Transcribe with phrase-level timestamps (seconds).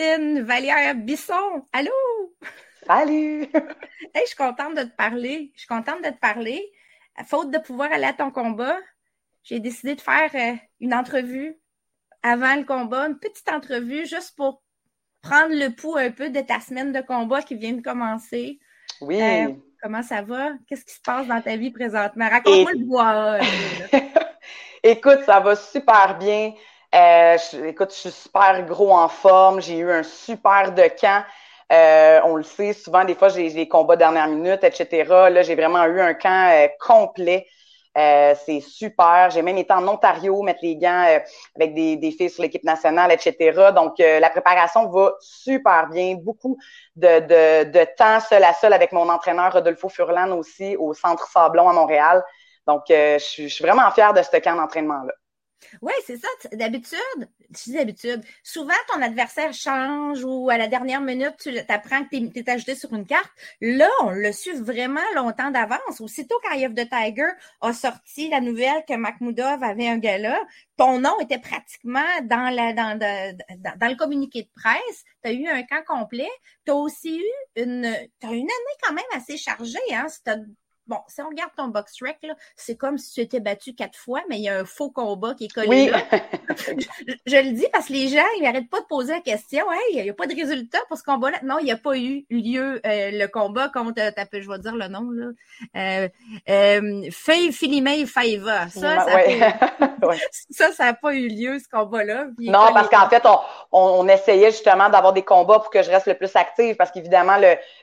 [0.00, 1.66] Martine Vallière-Bisson.
[1.72, 1.90] Allô?
[2.86, 3.48] Salut!
[4.12, 5.52] Hey, je suis contente de te parler.
[5.54, 6.72] Je suis contente de te parler.
[7.16, 8.76] À faute de pouvoir aller à ton combat,
[9.44, 11.54] j'ai décidé de faire euh, une entrevue
[12.22, 14.62] avant le combat, une petite entrevue juste pour
[15.22, 18.58] prendre le pouls un peu de ta semaine de combat qui vient de commencer.
[19.00, 19.22] Oui.
[19.22, 20.52] Euh, comment ça va?
[20.66, 22.28] Qu'est-ce qui se passe dans ta vie présentement?
[22.28, 23.38] Raconte-moi Et- le bois.
[24.82, 26.54] écoute, ça va super bien.
[26.94, 29.60] Euh, je- écoute, je suis super gros en forme.
[29.60, 31.24] J'ai eu un super de camp.
[31.72, 35.30] Euh, on le sait, souvent, des fois, j'ai des combats dernière minute, etc.
[35.30, 37.46] Là, j'ai vraiment eu un camp euh, complet.
[37.96, 39.30] Euh, c'est super.
[39.30, 41.18] J'ai même été en Ontario mettre les gants euh,
[41.56, 43.70] avec des, des filles sur l'équipe nationale, etc.
[43.72, 46.16] Donc, euh, la préparation va super bien.
[46.16, 46.56] Beaucoup
[46.96, 51.28] de, de, de temps seul à seul avec mon entraîneur Rodolfo Furlan aussi au Centre
[51.28, 52.24] Sablon à Montréal.
[52.66, 55.12] Donc, euh, je suis vraiment fière de ce camp d'entraînement-là.
[55.82, 56.28] Oui, c'est ça.
[56.40, 61.56] Tu- D'habitude, je dis d'habitude, souvent ton adversaire change ou à la dernière minute, tu
[61.68, 63.30] apprends que tu es, ajouté sur une carte.
[63.60, 66.00] Là, on l'a su vraiment longtemps d'avance.
[66.00, 67.28] Aussitôt qu'Eye the Tiger
[67.60, 70.38] a sorti la nouvelle que Makhmoudov avait un gala,
[70.76, 75.04] ton nom était pratiquement dans, la, dans, de- le communiqué de presse.
[75.22, 76.28] Tu as eu un camp complet.
[76.64, 77.82] Tu as aussi eu une,
[78.20, 79.78] t'as une année quand même assez chargée.
[79.92, 80.06] Hein?
[80.90, 82.18] Bon, si on regarde ton box rec,
[82.56, 85.34] c'est comme si tu étais battu quatre fois, mais il y a un faux combat
[85.34, 86.00] qui est collé Oui, là.
[87.06, 89.70] Je, je le dis parce que les gens, ils n'arrêtent pas de poser la question.
[89.70, 91.38] Hey, il n'y a pas de résultat pour ce combat-là.
[91.44, 94.00] Non, il n'y a pas eu lieu euh, le combat contre,
[94.32, 95.26] je vais dire le nom, là.
[95.76, 96.08] Euh,
[96.48, 98.68] euh, Faye Faiva.
[98.68, 99.38] Ça, ça, Ouais.
[100.00, 102.26] pas, n'a pas eu lieu, ce combat-là.
[102.40, 103.38] Non, parce qu'en fait, on,
[103.70, 106.90] on, on essayait justement d'avoir des combats pour que je reste le plus active, parce
[106.90, 107.36] qu'évidemment,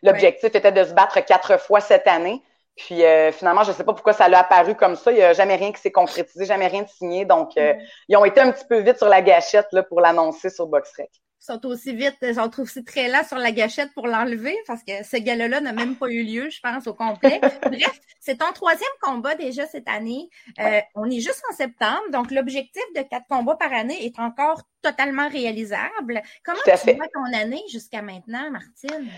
[0.03, 2.41] l'objectif était de se battre quatre fois cette année.
[2.77, 5.11] Puis euh, finalement, je ne sais pas pourquoi ça l'a apparu comme ça.
[5.11, 7.25] Il n'y a jamais rien qui s'est concrétisé, jamais rien de signé.
[7.25, 7.79] Donc, euh, Mhm.
[8.09, 11.09] ils ont été un petit peu vite sur la gâchette là, pour l'annoncer sur BoxRec.
[11.39, 14.83] Ils sont aussi vite, ils sont aussi très là sur la gâchette pour l'enlever parce
[14.83, 17.39] que ce gala-là n'a même pas eu lieu, je pense, au complet.
[17.63, 20.29] Bref, c'est ton troisième combat déjà cette année.
[20.59, 24.61] Euh, on est juste en septembre, donc l'objectif de quatre combats par année est encore
[24.81, 26.21] totalement réalisable.
[26.43, 26.93] Comment tu fait.
[26.95, 29.09] vois ton année jusqu'à maintenant, Martine?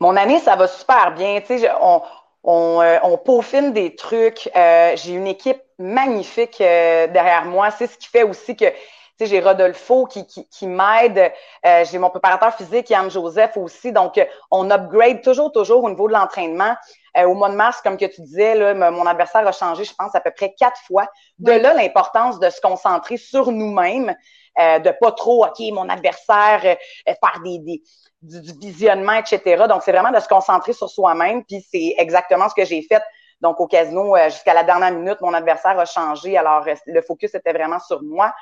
[0.00, 1.40] Mon année, ça va super bien.
[1.40, 2.02] Tu sais, on,
[2.44, 4.50] on, euh, on peaufine des trucs.
[4.54, 7.70] Euh, j'ai une équipe magnifique euh, derrière moi.
[7.70, 8.66] C'est ce qui fait aussi que
[9.16, 11.32] tu sais, j'ai Rodolfo qui, qui, qui m'aide.
[11.64, 13.92] Euh, j'ai mon préparateur physique, Yann Joseph aussi.
[13.92, 16.74] Donc, on upgrade toujours, toujours au niveau de l'entraînement.
[17.16, 19.94] Euh, au mois de mars, comme que tu disais, là, mon adversaire a changé, je
[19.94, 21.06] pense, à peu près quatre fois.
[21.38, 24.16] De là, l'importance de se concentrer sur nous-mêmes,
[24.58, 26.74] euh, de pas trop, OK, mon adversaire, euh,
[27.08, 27.82] euh, faire des, des,
[28.22, 29.64] du, du visionnement, etc.
[29.68, 31.44] Donc, c'est vraiment de se concentrer sur soi-même.
[31.44, 33.02] Puis, c'est exactement ce que j'ai fait.
[33.40, 36.38] Donc, au casino, euh, jusqu'à la dernière minute, mon adversaire a changé.
[36.38, 38.32] Alors, euh, le focus était vraiment sur moi.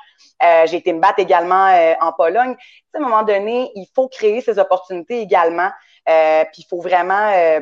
[0.41, 2.55] Euh, j'ai été me battre également euh, en Pologne.
[2.93, 5.71] À un moment donné, il faut créer ces opportunités également.
[6.07, 7.59] Euh, puis, il faut vraiment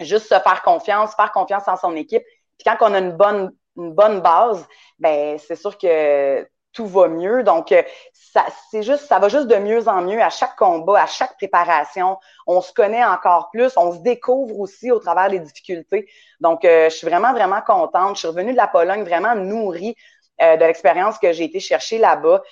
[0.00, 2.24] juste se faire confiance, faire confiance en son équipe.
[2.58, 4.66] Puis, quand on a une bonne, une bonne base,
[4.98, 7.42] ben c'est sûr que tout va mieux.
[7.42, 7.82] Donc, euh,
[8.12, 11.36] ça, c'est juste, ça va juste de mieux en mieux à chaque combat, à chaque
[11.36, 12.18] préparation.
[12.46, 16.08] On se connaît encore plus, on se découvre aussi au travers des difficultés.
[16.40, 18.16] Donc, euh, je suis vraiment, vraiment contente.
[18.16, 19.96] Je suis revenue de la Pologne vraiment nourrie
[20.42, 22.42] euh, de l'expérience que j'ai été chercher là-bas.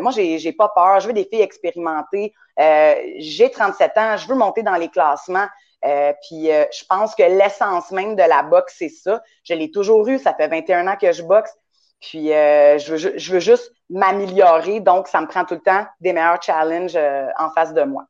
[0.00, 1.00] Moi, j'ai, j'ai pas peur.
[1.00, 2.32] Je veux des filles expérimentées.
[2.56, 4.16] J'ai 37 ans.
[4.16, 5.46] Je veux monter dans les classements.
[5.84, 9.22] Euh, puis je pense que l'essence même de la boxe, c'est ça.
[9.44, 10.18] Je l'ai toujours eu.
[10.18, 11.54] Ça fait 21 ans que je boxe.
[12.00, 14.80] Puis euh, je, veux, je veux juste m'améliorer.
[14.80, 18.06] Donc, ça me prend tout le temps des meilleurs challenges euh, en face de moi.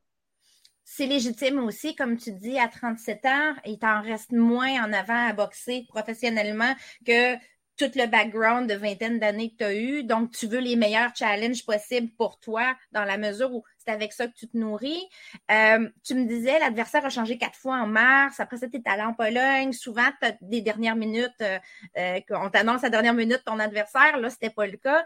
[0.83, 5.27] c'est légitime aussi, comme tu dis, à 37 ans, il t'en reste moins en avant
[5.27, 6.73] à boxer professionnellement
[7.05, 7.35] que
[7.77, 10.03] tout le background de vingtaine d'années que tu as eu.
[10.03, 14.13] Donc, tu veux les meilleurs challenges possibles pour toi dans la mesure où c'est avec
[14.13, 15.03] ça que tu te nourris.
[15.49, 18.39] Euh, tu me disais, l'adversaire a changé quatre fois en mars.
[18.39, 19.73] Après ça, tu es allé en Pologne.
[19.73, 21.59] Souvent, tu as des dernières minutes, euh,
[21.97, 24.17] euh, on t'annonce à dernière minute ton adversaire.
[24.17, 25.03] Là, c'était pas le cas.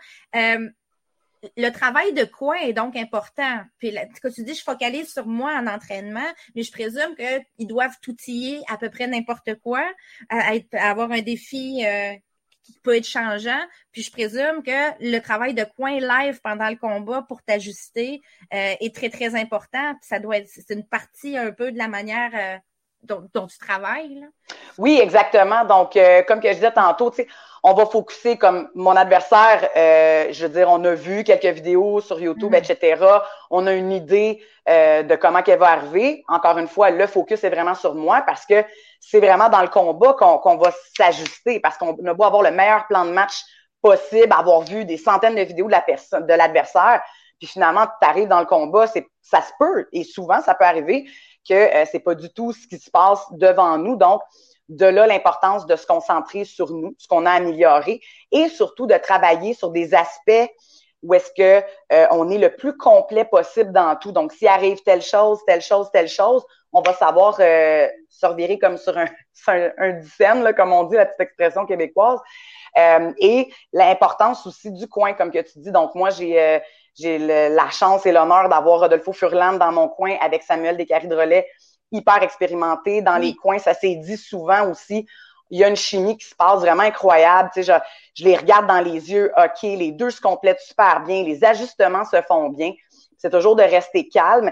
[1.58, 3.62] le travail de coin est donc important?
[3.78, 7.96] Puis quand tu dis, je focalise sur moi en entraînement, mais je présume qu'ils doivent
[8.08, 9.84] outiller à peu près n'importe quoi,
[10.30, 11.86] avoir un défi
[12.66, 13.62] qui peut être changeant.
[13.92, 18.22] Puis je présume que le travail de coin live pendant le combat pour t'ajuster
[18.54, 19.94] euh, est très, très important.
[19.96, 22.60] Puis ça doit être, c'est une partie un peu de la manière
[23.12, 24.16] euh, dont, tu travailles.
[24.16, 24.28] Là.
[24.78, 25.66] Oui, exactement.
[25.66, 27.28] Donc, euh, comme que je disais tantôt, tu sais,
[27.68, 32.00] on va focuser comme mon adversaire, euh, je veux dire, on a vu quelques vidéos
[32.00, 32.56] sur YouTube, mm.
[32.56, 33.04] etc.
[33.50, 36.24] On a une idée euh, de comment qu'elle va arriver.
[36.28, 38.64] Encore une fois, le focus est vraiment sur moi parce que
[39.00, 42.86] c'est vraiment dans le combat qu'on va s'ajuster parce qu'on a beau avoir le meilleur
[42.86, 43.42] plan de match
[43.82, 47.02] possible, avoir vu des centaines de vidéos de la personne, de l'adversaire,
[47.40, 50.66] puis finalement, tu arrives dans le combat, c'est ça se peut, et souvent, ça peut
[50.66, 51.06] arriver
[51.48, 53.96] que euh, c'est pas du tout ce qui se passe devant nous.
[53.96, 54.22] Donc,
[54.70, 58.02] de là l'importance de se concentrer sur nous, ce qu'on a amélioré,
[58.32, 60.50] et surtout de travailler sur des aspects
[61.06, 64.12] où est-ce que euh, on est le plus complet possible dans tout.
[64.12, 66.44] Donc, s'il arrive telle chose, telle chose, telle chose,
[66.74, 69.06] on va savoir euh, se revirer comme sur un,
[69.48, 72.20] un, un dizaine, là, comme on dit, la petite expression québécoise.
[72.78, 75.72] Euh, et l'importance aussi du coin, comme que tu dis.
[75.72, 76.60] Donc, moi, j'ai euh,
[76.98, 81.16] j'ai la chance et l'honneur d'avoir Rodolfo Furlan dans mon coin avec Samuel Descaries de
[81.16, 81.46] Relais,
[81.92, 83.60] hyper expérimenté dans les coins.
[83.60, 85.06] Ça s'est dit souvent aussi.
[85.50, 87.50] Il y a une chimie qui se passe vraiment incroyable.
[87.54, 89.32] Tu sais, je, je les regarde dans les yeux.
[89.38, 91.24] OK, les deux se complètent super bien.
[91.24, 92.72] Les ajustements se font bien.
[93.18, 94.52] C'est toujours de rester calme.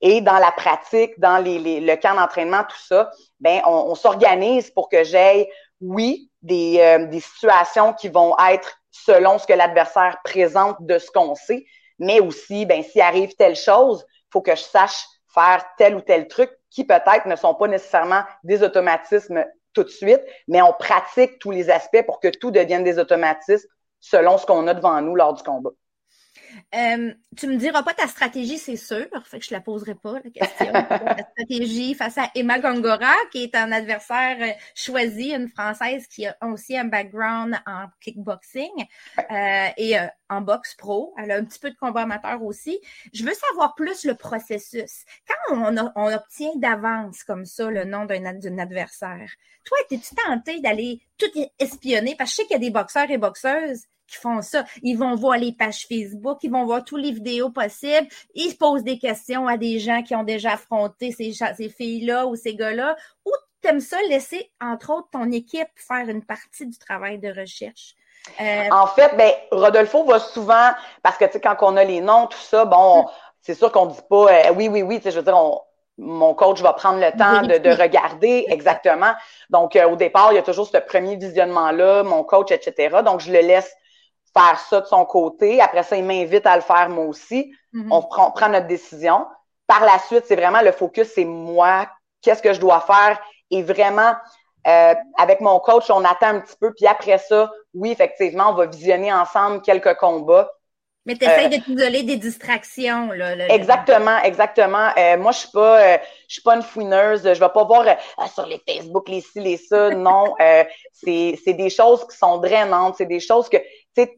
[0.00, 5.04] Et dans la pratique, dans le camp d'entraînement, tout ça, ben on, s'organise pour que
[5.04, 5.48] j'aille,
[5.80, 11.10] oui, des, euh, des situations qui vont être selon ce que l'adversaire présente de ce
[11.12, 11.64] qu'on sait,
[11.98, 16.26] mais aussi, ben, s'il arrive telle chose, faut que je sache faire tel ou tel
[16.28, 21.38] truc qui peut-être ne sont pas nécessairement des automatismes tout de suite, mais on pratique
[21.38, 23.68] tous les aspects pour que tout devienne des automatismes
[24.00, 25.70] selon ce qu'on a devant nous lors du combat.
[26.74, 29.06] Euh, tu me diras pas ta stratégie, c'est sûr.
[29.24, 30.72] Fait que je la poserai pas, la question.
[30.72, 36.26] ta stratégie face à Emma Gongora, qui est un adversaire euh, choisi, une Française qui
[36.26, 38.70] a aussi un background en kickboxing
[39.18, 41.14] euh, et euh, en boxe pro.
[41.18, 42.80] Elle a un petit peu de combat amateur aussi.
[43.12, 45.04] Je veux savoir plus le processus.
[45.28, 49.30] Quand on, on obtient d'avance comme ça le nom d'un adversaire,
[49.64, 51.26] toi, es-tu tenté d'aller tout
[51.58, 52.16] espionner?
[52.16, 54.64] Parce que je sais qu'il y a des boxeurs et boxeuses qui font ça.
[54.82, 58.84] Ils vont voir les pages Facebook, ils vont voir toutes les vidéos possibles, ils posent
[58.84, 62.96] des questions à des gens qui ont déjà affronté ces, ces filles-là ou ces gars-là,
[63.24, 63.30] ou
[63.62, 67.94] t'aimes ça laisser, entre autres, ton équipe faire une partie du travail de recherche?
[68.40, 70.70] Euh, en fait, ben, Rodolfo va souvent,
[71.02, 73.06] parce que, tu sais, quand on a les noms, tout ça, bon,
[73.40, 75.60] c'est sûr qu'on dit pas, euh, oui, oui, oui, tu sais, je veux dire, on,
[75.98, 79.12] mon coach va prendre le temps de, de regarder exactement.
[79.50, 82.98] Donc, euh, au départ, il y a toujours ce premier visionnement-là, mon coach, etc.
[83.04, 83.74] Donc, je le laisse
[84.34, 85.60] faire ça de son côté.
[85.60, 87.52] Après ça, il m'invite à le faire moi aussi.
[87.74, 87.88] Mm-hmm.
[87.90, 89.26] On prend, prend notre décision.
[89.66, 91.88] Par la suite, c'est vraiment le focus, c'est moi,
[92.20, 93.18] qu'est-ce que je dois faire?
[93.50, 94.14] Et vraiment,
[94.66, 96.72] euh, avec mon coach, on attend un petit peu.
[96.74, 100.50] Puis après ça, oui, effectivement, on va visionner ensemble quelques combats.
[101.04, 103.10] Mais tu essaies euh, de t'isoler des distractions.
[103.10, 104.90] Là, exactement, exactement.
[104.96, 107.22] Euh, moi, je suis pas euh, je suis pas une fouineuse.
[107.24, 107.84] Je vais pas voir
[108.18, 109.90] ah, sur les Facebook les ci, les ça.
[109.90, 110.34] Non,
[110.92, 112.96] c'est des choses qui sont drainantes.
[112.98, 113.64] C'est des choses que, tu
[113.96, 114.16] sais,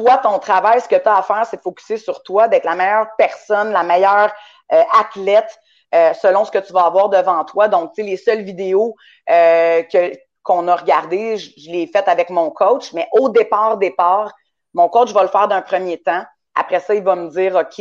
[0.00, 2.64] toi, ton travail, ce que tu as à faire, c'est de focuser sur toi, d'être
[2.64, 4.32] la meilleure personne, la meilleure
[4.72, 5.58] euh, athlète
[5.94, 7.68] euh, selon ce que tu vas avoir devant toi.
[7.68, 8.94] Donc, tu sais, les seules vidéos
[9.28, 13.28] euh, que qu'on a regardées, je, je les ai faites avec mon coach, mais au
[13.28, 14.32] départ, départ,
[14.72, 16.24] mon coach va le faire d'un premier temps.
[16.54, 17.78] Après ça, il va me dire, OK,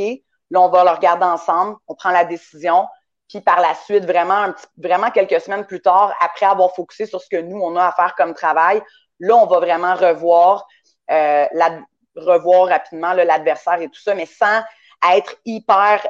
[0.51, 2.85] là, on va le regarder ensemble, on prend la décision.
[3.29, 7.05] Puis par la suite, vraiment, un petit, vraiment quelques semaines plus tard, après avoir focusé
[7.05, 8.81] sur ce que nous, on a à faire comme travail,
[9.19, 10.67] là, on va vraiment revoir
[11.11, 11.79] euh, la,
[12.25, 14.61] revoir rapidement l'adversaire et tout ça, mais sans
[15.15, 16.01] être hyper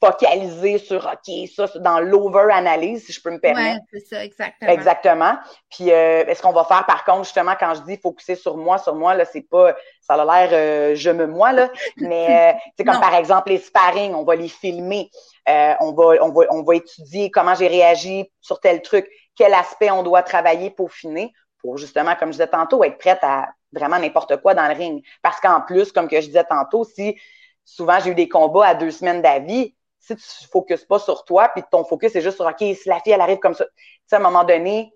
[0.00, 3.80] focalisé sur OK, ça, dans l'over-analyse, si je peux me permettre.
[3.92, 4.70] Oui, c'est ça, exactement.
[4.70, 5.38] Exactement.
[5.70, 8.78] Puis euh, est-ce qu'on va faire par contre, justement, quand je dis focuser sur moi,
[8.78, 12.58] sur moi, là, c'est pas ça a l'air euh, je me moi, là, mais euh,
[12.78, 15.10] c'est comme par exemple les sparring, on va les filmer,
[15.48, 19.52] euh, on va, on va, on va étudier comment j'ai réagi sur tel truc, quel
[19.52, 21.28] aspect on doit travailler pour finir,
[21.60, 25.04] pour justement, comme je disais tantôt, être prête à vraiment n'importe quoi dans le ring.
[25.22, 27.18] Parce qu'en plus, comme que je disais tantôt, si
[27.64, 31.48] souvent j'ai eu des combats à deux semaines d'avis, si tu focuses pas sur toi,
[31.48, 33.72] puis ton focus est juste sur, OK, si la fille, elle arrive comme ça, tu
[34.06, 34.92] sais, à un moment donné,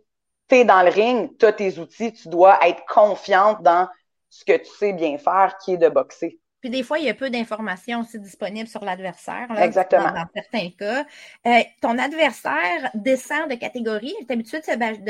[0.48, 3.88] tu es dans le ring, tu as tes outils, tu dois être confiante dans
[4.30, 6.40] ce que tu sais bien faire, qui est de boxer.
[6.62, 9.48] Puis des fois, il y a peu d'informations aussi disponibles sur l'adversaire.
[9.58, 10.12] Exactement.
[10.12, 11.04] Dans, certains cas.
[11.44, 14.14] Euh, ton adversaire descend de catégorie.
[14.20, 14.64] Elle est habituée de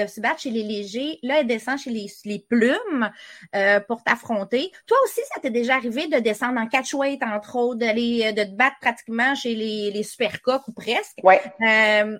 [0.06, 1.18] se, battre, chez les légers.
[1.22, 3.10] Là, elle descend chez les, les plumes
[3.54, 4.72] euh, pour t'affronter.
[4.86, 8.44] Toi aussi, ça t'est déjà arrivé de descendre en catchweight, entre autres, d'aller euh, de
[8.44, 11.18] te battre pratiquement chez les, les super coques ou presque?
[11.22, 11.34] Oui.
[11.60, 12.18] Euh,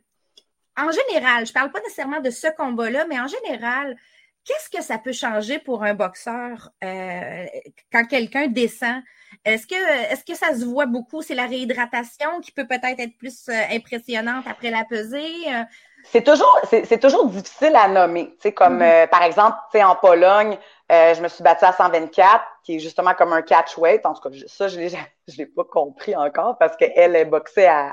[0.77, 3.97] en général, je parle pas nécessairement de ce combat-là, mais en général,
[4.45, 7.47] qu'est-ce que ça peut changer pour un boxeur euh,
[7.93, 9.03] quand quelqu'un descend?
[9.45, 11.23] Est-ce que, est-ce que ça se voit beaucoup?
[11.23, 15.33] C'est la réhydratation qui peut peut-être être plus euh, impressionnante après la pesée?
[15.49, 15.63] Euh?
[16.05, 18.37] C'est toujours, c'est, toujours difficile à nommer.
[18.55, 19.09] Comme mm-hmm.
[19.09, 20.59] par exemple, en Pologne,
[20.91, 24.05] je me suis battue à 124, qui est justement comme un catch weight.
[24.05, 24.81] En tout cas, ça, je
[25.29, 27.93] je l'ai pas compris encore parce qu'elle est boxée à,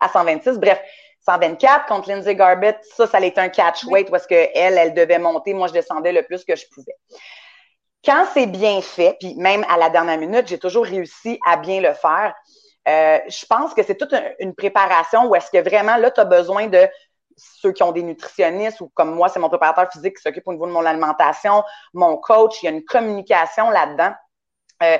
[0.00, 0.58] à 126.
[0.58, 0.80] Bref,
[1.26, 5.18] 124 contre Lindsay Garbett, ça, ça allait être un catch weight parce qu'elle, elle devait
[5.18, 5.54] monter.
[5.54, 6.94] Moi, je descendais le plus que je pouvais.
[8.04, 11.80] Quand c'est bien fait, puis même à la dernière minute, j'ai toujours réussi à bien
[11.80, 12.34] le faire.
[12.88, 16.24] Euh, je pense que c'est toute une préparation où est-ce que vraiment là, tu as
[16.24, 16.88] besoin de
[17.36, 20.52] ceux qui ont des nutritionnistes ou comme moi, c'est mon préparateur physique qui s'occupe au
[20.52, 24.12] niveau de mon alimentation, mon coach, il y a une communication là-dedans.
[24.82, 24.98] Euh,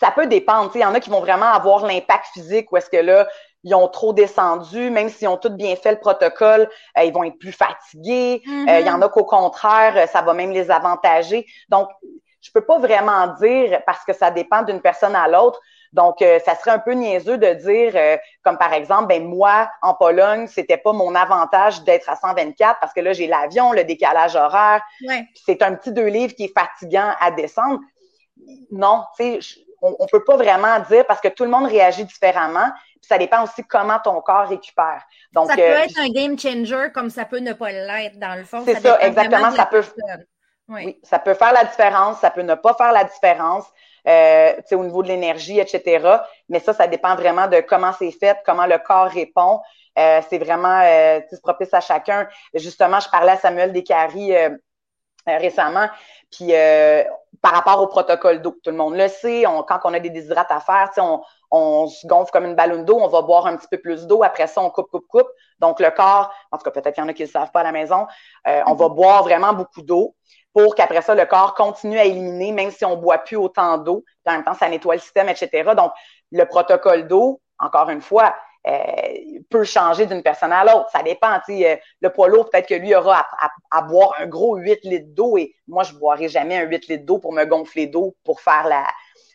[0.00, 0.70] ça peut dépendre.
[0.74, 3.26] Il y en a qui vont vraiment avoir l'impact physique où est-ce que là,
[3.64, 7.24] ils ont trop descendu, même s'ils ont tout bien fait le protocole, euh, ils vont
[7.24, 8.42] être plus fatigués.
[8.46, 11.46] Euh, il y en a qu'au contraire, euh, ça va même les avantager.
[11.68, 11.88] Donc,
[12.40, 15.60] je peux pas vraiment dire parce que ça dépend d'une personne à l'autre.
[15.92, 20.46] Donc, ça serait un peu niaiseux de dire, comme par exemple, ben moi, en Pologne,
[20.46, 24.82] c'était pas mon avantage d'être à 124 parce que là, j'ai l'avion, le décalage horaire.
[25.46, 27.80] C'est un petit deux livres qui est fatigant à descendre.
[28.70, 32.04] Non, tu sais, on, on peut pas vraiment dire parce que tout le monde réagit
[32.04, 32.70] différemment
[33.08, 35.02] ça dépend aussi comment ton corps récupère.
[35.32, 38.34] Donc, ça peut euh, être un game changer comme ça peut ne pas l'être dans
[38.36, 38.62] le fond.
[38.64, 39.50] C'est ça, exactement.
[39.50, 39.82] Ça peut,
[40.68, 40.98] oui.
[41.02, 43.64] ça peut faire la différence, ça peut ne pas faire la différence.
[44.06, 46.18] Euh, au niveau de l'énergie, etc.
[46.48, 49.60] Mais ça, ça dépend vraiment de comment c'est fait, comment le corps répond.
[49.98, 52.26] Euh, c'est vraiment euh, propice à chacun.
[52.54, 54.50] Justement, je parlais à Samuel Descaries euh,
[55.36, 55.88] récemment,
[56.30, 56.52] puis
[57.42, 60.10] par rapport au protocole d'eau, tout le monde le sait, on, quand on a des
[60.10, 63.56] déshydrates à faire, on, on se gonfle comme une ballon d'eau, on va boire un
[63.56, 65.28] petit peu plus d'eau, après ça, on coupe, coupe, coupe.
[65.60, 67.50] Donc, le corps, en tout cas, peut-être qu'il y en a qui ne le savent
[67.50, 68.06] pas à la maison,
[68.46, 70.14] euh, on va boire vraiment beaucoup d'eau
[70.52, 73.78] pour qu'après ça, le corps continue à éliminer, même si on ne boit plus autant
[73.78, 74.04] d'eau.
[74.26, 75.74] En même temps, ça nettoie le système, etc.
[75.76, 75.92] Donc,
[76.32, 78.30] le protocole d'eau, encore une fois, euh,
[79.50, 80.88] peut changer d'une personne à l'autre.
[80.90, 81.38] Ça dépend.
[81.48, 83.26] Euh, le poids lourd, peut-être que lui aura
[83.70, 86.88] à, boire un gros 8 litres d'eau et moi, je ne boirai jamais un 8
[86.88, 88.66] litres d'eau pour me gonfler d'eau pour faire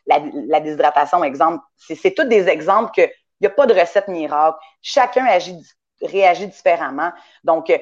[0.05, 1.63] la, déshydratation, exemple.
[1.77, 4.57] C'est tous des exemples que il n'y a pas de recette miracle.
[4.81, 5.59] Chacun agit,
[6.01, 7.11] réagit différemment.
[7.43, 7.77] Donc, euh,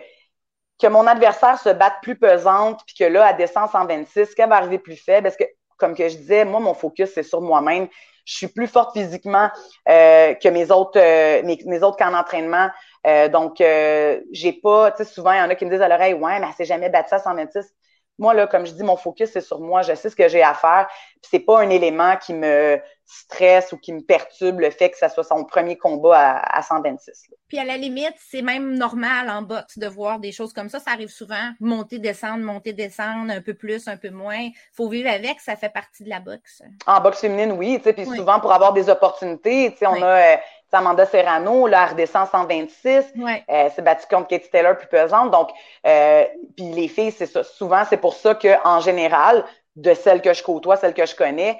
[0.79, 4.55] que mon adversaire se batte plus pesante, puis que là, à descend 126, qu'elle va
[4.55, 5.43] arriver plus faible, parce que,
[5.77, 7.88] comme je disais, moi, mon focus, c'est sur moi-même.
[8.25, 9.50] Je suis plus forte physiquement
[9.90, 12.70] euh, que mes autres euh, mes, autres camps d'entraînement.
[13.32, 16.13] donc, j'ai pas, tu sais, souvent, il y en a qui me disent à l'oreille,
[16.13, 17.74] ouais, mais elle s'est jamais battue à 126
[18.22, 19.82] moi, là, comme je dis, mon focus, c'est sur moi.
[19.82, 20.88] Je sais ce que j'ai à faire.
[21.24, 22.80] C'est pas un élément qui me
[23.12, 26.62] stresse ou qui me perturbe le fait que ça soit son premier combat à, à
[26.62, 27.27] 126.
[27.50, 30.80] Puis à la limite, c'est même normal en boxe de voir des choses comme ça.
[30.80, 31.51] Ça arrive souvent.
[31.60, 34.50] Monter, descendre, monter, descendre, un peu plus, un peu moins.
[34.74, 36.62] Faut vivre avec, ça fait partie de la boxe.
[36.88, 37.80] En boxe féminine, oui.
[37.80, 40.38] Puis souvent, pour avoir des opportunités, on a euh,
[40.72, 43.13] Amanda Serrano, là, elle redescend 126.
[43.18, 43.44] Ouais.
[43.50, 45.32] Euh, s'est battue contre Katie Taylor plus pesante.
[45.32, 45.50] Donc,
[45.86, 46.25] euh,
[46.56, 47.44] puis les filles, c'est ça.
[47.44, 49.44] Souvent, c'est pour ça qu'en général,
[49.75, 51.60] de celles que je côtoie, celles que je connais,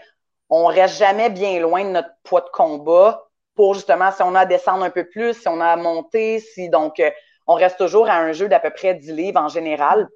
[0.52, 3.24] on reste jamais bien loin de notre poids de combat
[3.56, 6.40] pour justement si on a à descendre un peu plus, si on a à monter,
[6.40, 7.10] si donc euh,
[7.48, 10.08] on reste toujours à un jeu d'à peu près 10 livres en général.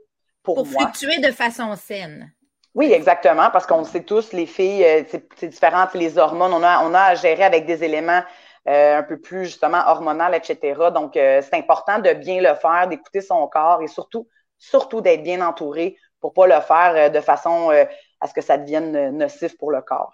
[0.43, 2.31] Pour, pour fluctuer de façon saine.
[2.75, 5.03] Oui, exactement, parce qu'on sait tous, les filles, euh,
[5.35, 8.21] c'est différent, les hormones, on a, on a à gérer avec des éléments
[8.67, 10.89] euh, un peu plus justement hormonal, etc.
[10.91, 14.27] Donc, euh, c'est important de bien le faire, d'écouter son corps et surtout,
[14.57, 17.69] surtout d'être bien entouré pour pas le faire euh, de façon
[18.21, 20.13] à ce que ça devienne nocif pour le corps.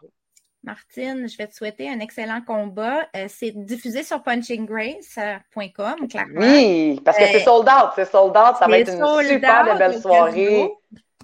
[0.63, 3.07] Martine, je vais te souhaiter un excellent combat.
[3.27, 6.39] c'est diffusé sur punchinggrace.com, clairement.
[6.39, 7.91] Oui, parce que c'est sold out.
[7.95, 8.57] C'est sold out.
[8.59, 10.71] Ça va être une super belle soirée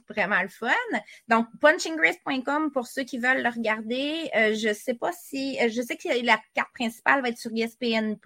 [0.09, 0.71] vraiment le fun.
[1.27, 4.29] Donc, punchinggrace.com pour ceux qui veulent le regarder.
[4.35, 7.51] Euh, je sais pas si, euh, je sais que la carte principale va être sur
[7.55, 8.17] ESPN+.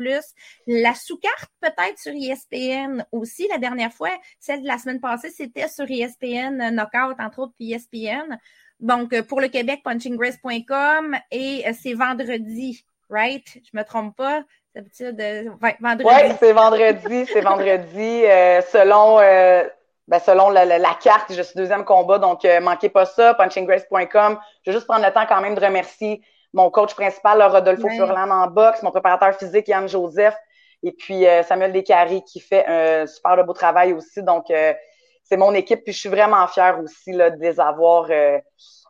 [0.67, 3.47] La sous-carte peut-être sur ESPN aussi.
[3.49, 7.73] La dernière fois, celle de la semaine passée, c'était sur ESPN Knockout, entre autres, puis
[7.73, 8.37] ESPN.
[8.79, 13.45] Donc, euh, pour le Québec, punchinggrace.com et c'est vendredi, right?
[13.55, 14.43] Je me trompe pas?
[14.73, 15.49] D'habitude, euh,
[15.81, 16.05] vendredi.
[16.05, 18.23] Oui, c'est vendredi, c'est vendredi.
[18.23, 19.65] Euh, selon euh,
[20.07, 24.39] ben, selon la, la, carte, je suis deuxième combat, donc euh, manquez pas ça, punchinggrace.com.
[24.63, 26.21] Je vais juste prendre le temps quand même de remercier
[26.53, 30.35] mon coach principal, Rodolfo Furlan en boxe, mon préparateur physique, Yann Joseph,
[30.83, 34.21] et puis Samuel Descaries qui fait un super beau travail aussi.
[34.21, 38.09] Donc, c'est mon équipe, puis je suis vraiment fière aussi là, de les avoir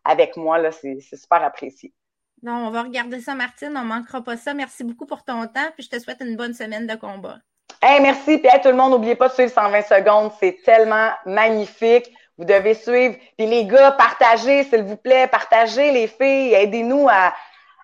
[0.03, 0.57] avec moi.
[0.57, 1.93] Là, c'est, super apprécié.
[2.41, 3.73] Non, on va regarder ça, Martine.
[3.75, 4.53] On manquera pas ça.
[4.53, 5.69] Merci beaucoup pour ton temps.
[5.75, 7.37] Puis je te souhaite une bonne semaine de combat.
[7.81, 8.37] Hey, merci.
[8.37, 10.31] Puis tout le monde, n'oubliez pas de suivre 120 secondes.
[10.39, 12.11] C'est tellement magnifique.
[12.37, 13.15] Vous devez suivre.
[13.37, 15.27] Puis les gars, partagez, s'il vous plaît.
[15.27, 16.53] Partagez les filles.
[16.53, 17.33] Aidez-nous à,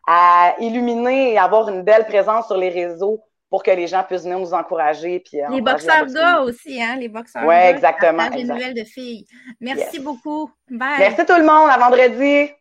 [0.08, 4.24] à illuminer et avoir une belle présence sur les réseaux pour que les gens puissent
[4.24, 5.20] venir nous encourager.
[5.20, 6.98] Puis les boxeurs gars aussi, hein?
[6.98, 8.28] Les boxeurs ouais, exactement.
[8.30, 9.26] Les nouvelles de filles.
[9.60, 10.52] Merci beaucoup.
[10.70, 11.00] Bye.
[11.00, 11.70] Merci tout le monde.
[11.70, 12.52] À vendredi.